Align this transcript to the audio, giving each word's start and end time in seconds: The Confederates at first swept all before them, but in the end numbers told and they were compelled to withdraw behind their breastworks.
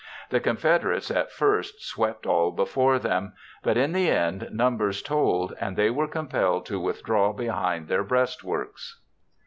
The 0.31 0.39
Confederates 0.39 1.11
at 1.11 1.31
first 1.31 1.85
swept 1.85 2.25
all 2.25 2.49
before 2.49 2.97
them, 2.97 3.33
but 3.61 3.77
in 3.77 3.91
the 3.91 4.09
end 4.09 4.47
numbers 4.51 4.99
told 5.03 5.53
and 5.61 5.77
they 5.77 5.91
were 5.91 6.07
compelled 6.07 6.65
to 6.65 6.79
withdraw 6.79 7.33
behind 7.33 7.87
their 7.87 8.03
breastworks. 8.03 8.99